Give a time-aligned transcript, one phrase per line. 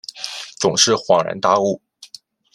[0.57, 1.79] 总是恍然大悟